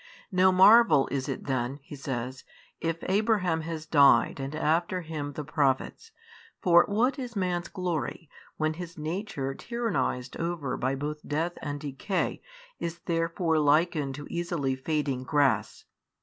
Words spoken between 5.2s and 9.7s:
the prophets; for what is man's glory, when his nature